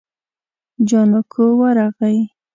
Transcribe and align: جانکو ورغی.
جانکو 0.87 1.45
ورغی. 1.59 2.17